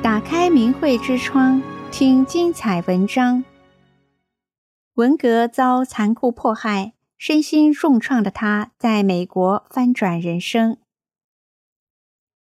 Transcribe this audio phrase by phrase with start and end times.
[0.00, 1.60] 打开明慧之窗，
[1.90, 3.44] 听精彩文章。
[4.94, 10.78] 文革遭残酷迫害，身心重创的他，在美国翻转人生。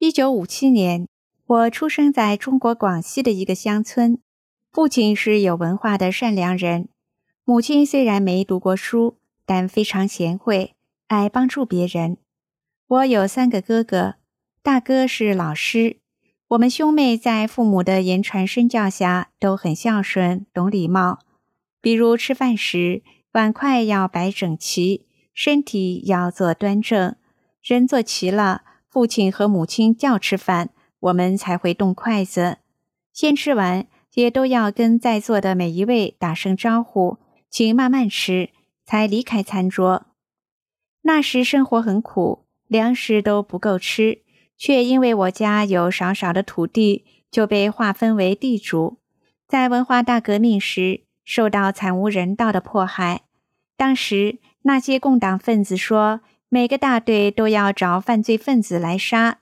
[0.00, 1.06] 一九五七年，
[1.46, 4.18] 我出生在中国广西的一个乡村，
[4.72, 6.88] 父亲是有文化的善良人，
[7.44, 9.16] 母亲虽然没读过书，
[9.46, 10.74] 但非常贤惠，
[11.06, 12.16] 爱帮助别人。
[12.88, 14.16] 我有三个哥哥，
[14.60, 15.98] 大哥是老师。
[16.48, 21.18] 我们兄妹在父母的言传身教下都很孝顺、懂礼貌。
[21.82, 23.02] 比如吃饭时，
[23.32, 27.14] 碗筷要摆整齐，身体要坐端正。
[27.62, 30.70] 人坐齐了，父亲和母亲叫吃饭，
[31.00, 32.56] 我们才会动筷子。
[33.12, 37.18] 先吃完，也都要跟在座的每一位打声招呼，
[37.50, 38.48] 请慢慢吃，
[38.86, 40.06] 才离开餐桌。
[41.02, 44.22] 那时生活很苦，粮食都不够吃。
[44.58, 48.98] 却因为我家有少少的土地，就被划分为地主。
[49.46, 53.22] 在文化大革命时，受到惨无人道的迫害。
[53.76, 59.38] 当时那些共党分子说，每个大队都要找犯罪分子来杀。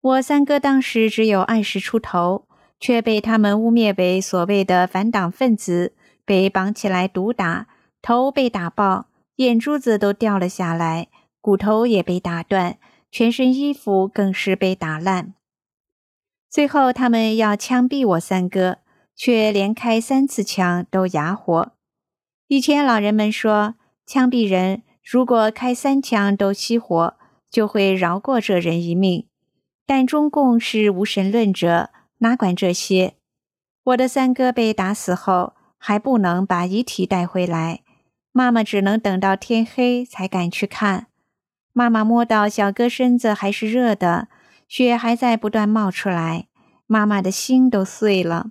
[0.00, 2.46] 我三哥当时只有二十出头，
[2.78, 7.66] 却被他们污蔑为所谓的反党分子，被绑起来毒打，
[8.00, 11.08] 头被打爆，眼珠子都掉了下来，
[11.40, 12.78] 骨头也被打断。
[13.12, 15.34] 全身衣服更是被打烂，
[16.48, 18.78] 最后他们要枪毙我三哥，
[19.14, 21.72] 却连开三次枪都哑火。
[22.48, 23.74] 以前老人们说，
[24.06, 27.14] 枪毙人如果开三枪都熄火，
[27.50, 29.28] 就会饶过这人一命。
[29.84, 31.90] 但中共是无神论者，
[32.20, 33.16] 哪管这些？
[33.84, 37.82] 我的三哥被打死后，还不能把遗体带回来，
[38.32, 41.08] 妈妈只能等到天黑才敢去看。
[41.72, 44.28] 妈妈摸到小哥身子还是热的，
[44.68, 46.48] 血还在不断冒出来，
[46.86, 48.50] 妈妈的心都碎了。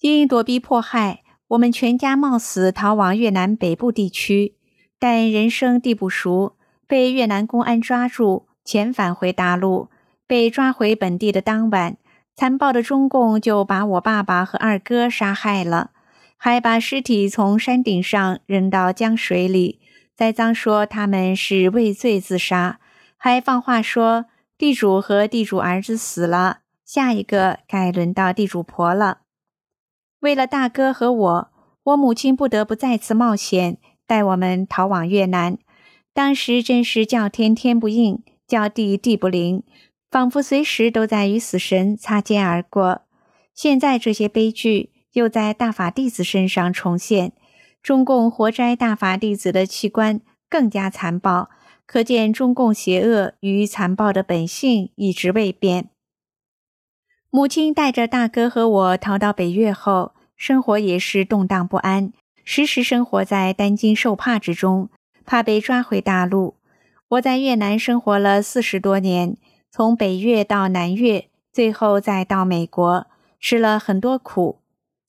[0.00, 4.56] 因躲避迫害，我们全家冒死逃往越南北部地区，
[4.98, 6.56] 但人生地不熟，
[6.86, 9.88] 被越南公安抓住，遣返回大陆。
[10.26, 11.96] 被抓回本地的当晚，
[12.36, 15.90] 残暴的中共就把我爸爸和二哥杀害了，
[16.36, 19.80] 还把尸体从山顶上扔到江水里。
[20.20, 22.78] 栽赃说他们是畏罪自杀，
[23.16, 24.26] 还放话说
[24.58, 29.20] 地主和地主儿子死了，下一个该轮到地主婆了。
[30.18, 31.50] 为了大哥和我，
[31.84, 35.56] 我母亲不得不再次冒险带我们逃往越南。
[36.12, 39.62] 当时真是叫天天不应，叫地地不灵，
[40.10, 43.04] 仿佛随时都在与死神擦肩而过。
[43.54, 47.32] 现在这些悲剧又在大法弟子身上重现。
[47.82, 51.48] 中共活摘大法弟子的器官更加残暴，
[51.86, 55.88] 可见中共邪恶与残暴的本性一直未变。
[57.30, 62.12] 母亲带着大哥和我逃到北越后，生活也是动荡不安，
[62.44, 64.90] 时时生活在担惊受怕之中，
[65.24, 66.56] 怕被抓回大陆。
[67.08, 69.36] 我在越南生活了四十多年，
[69.70, 73.06] 从北越到南越，最后再到美国，
[73.40, 74.59] 吃了很多苦。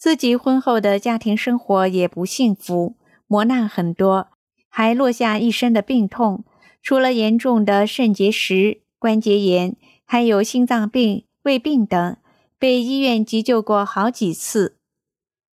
[0.02, 2.96] 自己婚后的家庭生活也不幸福，
[3.28, 4.30] 磨难很多，
[4.68, 6.44] 还落下一身的病痛，
[6.82, 12.18] 除了严重的肾结石、关节炎，还有心脏病、胃病等，
[12.58, 14.78] 被医院急救过好几次。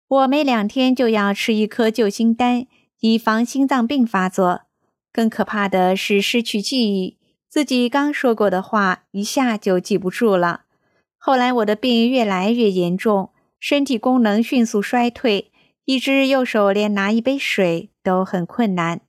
[0.06, 2.66] 我每两天就要吃一颗救心丹，
[3.00, 4.64] 以防心脏病发作。
[5.10, 7.16] 更可怕的是失去记忆，
[7.48, 10.64] 自己刚说过的话一下就记不住了。
[11.16, 13.30] 后来我的病越来越严重。
[13.66, 15.50] 身体功能迅速衰退，
[15.86, 19.00] 一只右手连拿一杯水都很困难。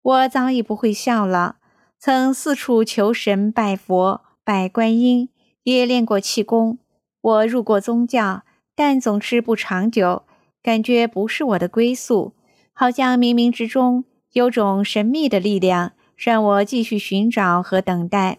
[0.00, 1.56] 我早已不会笑了，
[1.98, 5.28] 曾四处求神拜佛、拜观音，
[5.64, 6.78] 也练过气功。
[7.20, 8.44] 我入过宗教，
[8.76, 10.22] 但总是不长久，
[10.62, 12.34] 感觉不是我的归宿，
[12.72, 14.04] 好像冥冥之中
[14.34, 18.38] 有种神秘的力量，让我继续寻找和等待。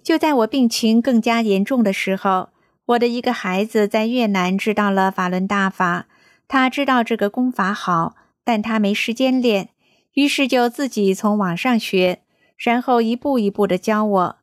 [0.00, 2.53] 就在我病情更加严重的时候。
[2.86, 6.06] 我的一个孩子在越南知道了法轮大法，
[6.46, 8.14] 他知道这个功法好，
[8.44, 9.70] 但他没时间练，
[10.12, 12.20] 于是就自己从网上学，
[12.58, 14.36] 然后一步一步的教我。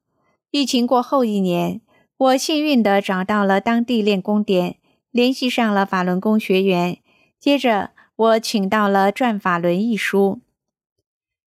[0.50, 1.82] 疫情过后一年，
[2.18, 4.78] 我幸运地找到了当地练功点，
[5.12, 6.98] 联系上了法轮功学员，
[7.40, 10.42] 接着我请到了《转法轮》一书，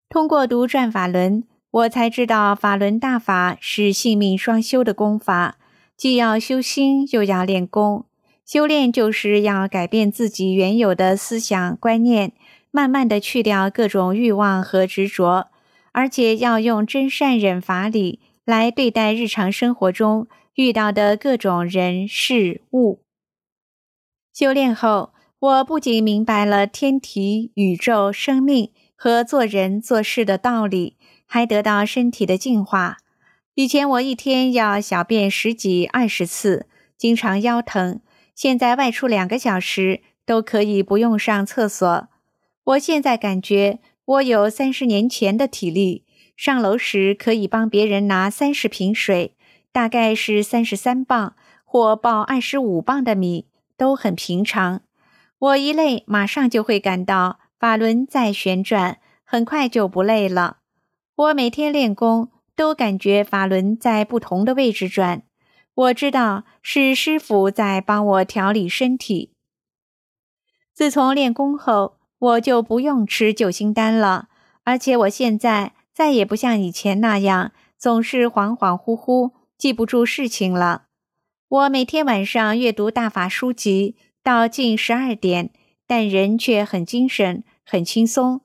[0.08, 1.42] 通过读《转法轮》，
[1.72, 5.56] 我才知道法轮大法是性命双修的功法。
[5.96, 8.06] 既要修心，又要练功。
[8.44, 12.32] 修炼就是要改变自己原有的思想观念，
[12.70, 15.48] 慢慢的去掉各种欲望和执着，
[15.92, 20.26] 而且要用真善忍法理来对待日常生活中
[20.56, 23.00] 遇到的各种人事物。
[24.34, 32.98] 修炼后，我不仅明白了天体、宇宙、生命和做人做事的道理，还得到身体的净化。
[33.56, 36.66] 以前我一天要小便十几、二十次，
[36.96, 38.00] 经常腰疼。
[38.34, 42.08] 现在外出两个小时都可以不用上厕所。
[42.64, 46.04] 我现在感觉我有三十年前的体力，
[46.36, 49.36] 上楼时可以帮别人拿三十瓶水，
[49.70, 53.46] 大概是三十三磅，或抱二十五磅的米，
[53.76, 54.80] 都很平常。
[55.38, 60.56] 我一累，马上就会感到法轮在旋转，很快就不累了。
[61.14, 65.22] 我每天练功，都感觉法轮在不同的位置转。
[65.74, 69.32] 我知道是师傅在帮我调理身体。
[70.72, 74.28] 自从练功后，我就不用吃救心丹了，
[74.64, 80.84] 而且我现在再也不像以前那样总是恍恍惚惚，记不住事情了。
[81.48, 83.96] 我每天晚上阅读大法书籍。
[84.24, 85.50] 到近十二点，
[85.86, 88.40] 但人却很精神，很轻松。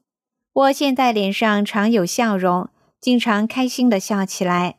[0.51, 2.69] 我现在脸上常有笑容，
[2.99, 4.77] 经常开心的笑起来。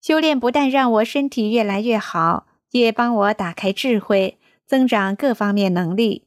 [0.00, 6.26] 修炼不但让我身体越来越好，也帮我打开智慧，增长各方面能力。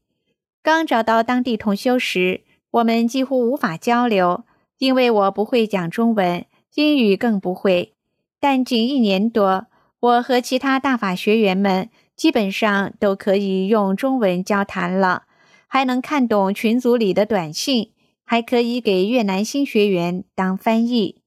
[0.62, 4.44] 刚找到当地同修时，我们几乎无法交流，
[4.78, 6.46] 因为我不会讲中文，
[6.76, 7.96] 英语更不会。
[8.40, 9.68] 但仅一年多，
[10.00, 11.90] 我和其他大法学员们。
[12.20, 15.24] 基本上都可以用中文交谈了，
[15.68, 17.94] 还能看懂群组里的短信，
[18.31, 21.24] 还可以给越南新学员当翻译。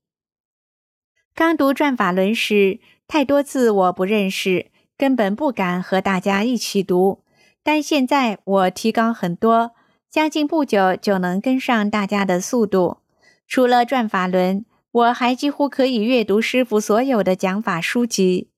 [1.35, 2.79] 刚读转法轮时，
[3.09, 7.25] 太多字我不认识，根本不敢和大家一起读。
[7.65, 9.73] 但现在我提高很多，
[10.09, 12.99] 将近不久就能跟上大家的速度。
[13.49, 18.51] 除了转法轮，我还几乎可以阅读师傅所有的讲法书籍。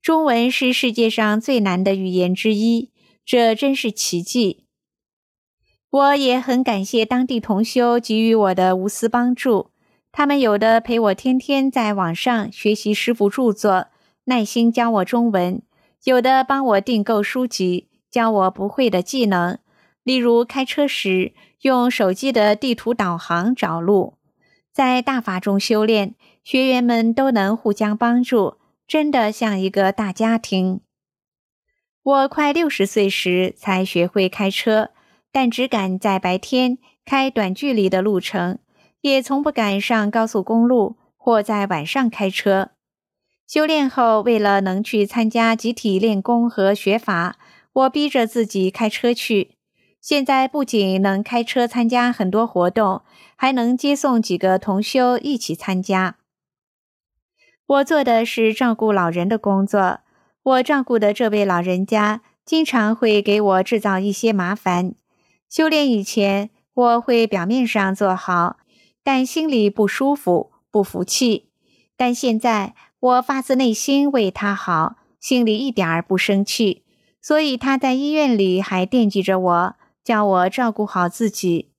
[0.00, 2.92] 中文是世界上最难的语言之一，
[3.24, 4.67] 这真是奇迹。
[5.90, 9.70] 我也很感谢当地同修给予我的无私帮助，
[10.12, 13.86] 他们有的陪我天天在网上学习师父著作，
[14.24, 15.62] 耐心教我中文；
[16.04, 19.58] 有的帮我订购书籍，教我不会的技能，
[20.02, 21.32] 例如开车时
[21.62, 24.18] 用手机的地图导航找路。
[24.72, 26.14] 在大法中修炼，
[26.44, 28.58] 学员们都能互相帮助。
[28.86, 30.80] 真的像一个大家庭。
[32.02, 34.92] 我快六十岁时才学会开车，
[35.30, 38.58] 但只敢在白天开短距离的路程，
[39.02, 42.70] 也从不敢上高速公路或在晚上开车。
[43.46, 47.38] 修炼后，为了能去参加集体练功和学法，
[47.72, 49.52] 我逼着自己开车去。
[50.00, 53.02] 现在不仅能开车参加很多活动，
[53.36, 56.16] 还能接送几个同修一起参加。
[57.66, 60.00] 我做的是照顾老人的工作。
[60.42, 64.94] 我照顾的这位老人家经常会给我制造一些麻烦。
[65.48, 68.58] 修炼以前，我会表面上做好，
[69.02, 71.50] 但心里不舒服、不服气。
[71.96, 76.84] 但现在，我发自内心为他好，心里一点儿不生气。
[77.20, 81.72] 所以他在医院里还惦记着我，叫我照顾好自己。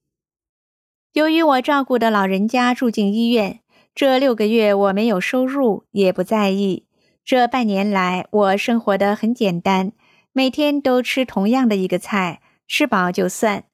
[1.14, 3.62] 由于我照顾的老人家住进医院。
[3.96, 6.86] 这六个月我没有收入，也不在意。
[7.26, 9.92] 这半年来，我生活得很简单，
[10.32, 13.66] 每天都吃同样的一个菜，吃饱就算，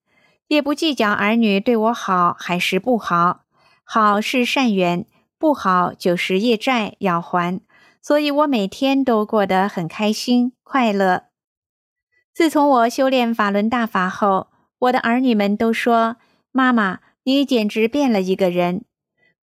[0.48, 3.42] 也不计较儿女对我好还是不好。
[3.84, 5.06] 好是善缘，
[5.38, 7.62] 不好就是业债要还。
[8.02, 11.24] 所以我每天都过得很开心快乐。
[12.34, 14.48] 自从我修炼法轮大法后，
[14.78, 16.18] 我的儿女们都说
[16.52, 18.86] ：“妈妈，你简直变了一个人。”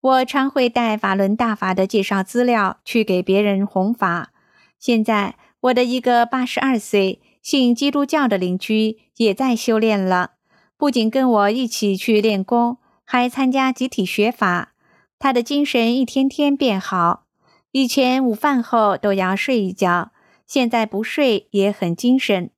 [0.01, 4.31] 我常会带法轮大法的介绍资料去给别人弘法。
[4.79, 10.33] 现在，我的一个八十二岁信基督教的邻居也在修炼了，
[10.81, 14.73] 不仅跟我一起去练功，还参加集体学法。
[15.19, 17.27] 他的精神一天天变好，
[17.73, 20.13] 以前午饭后都要睡一觉，
[20.47, 22.51] 现在不睡也很精神。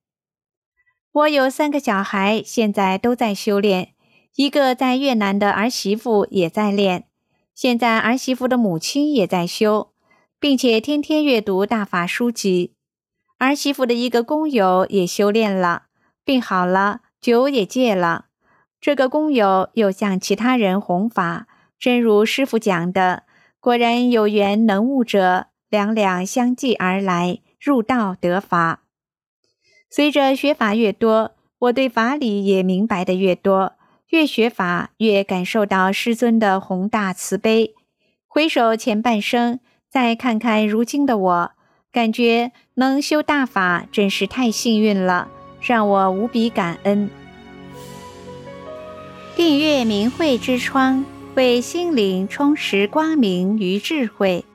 [1.11, 3.93] 我有三个小孩，现在都在修炼，
[4.37, 7.09] 一个在越南的儿媳妇也在练。
[7.53, 9.91] 现在儿媳妇的母亲也在修，
[10.39, 12.73] 并且天天阅读大法书籍。
[13.37, 15.87] 儿媳妇的一个工友也修炼了，
[16.23, 18.25] 病好了，酒也戒了。
[18.81, 21.47] 这个工友又向其他人弘法，
[21.79, 23.23] 真如师傅讲的，
[23.61, 28.81] 果然有缘能悟者，两两相继而来，入道得法。
[29.89, 33.75] 随着学法越多，我对法理也明白的越多。
[34.09, 37.73] 越学法，越感受到师尊的宏大慈悲。
[38.27, 41.51] 回首前半生，再看看如今的我，
[41.89, 45.29] 感觉能修大法真是太幸运了，
[45.63, 47.09] 让我无比感恩。
[49.35, 51.03] 订阅明慧之窗，
[51.35, 54.45] 为心灵充实光明与智慧。